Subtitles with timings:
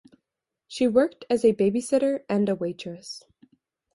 [0.67, 3.23] She worked as a babysitter and a waitress.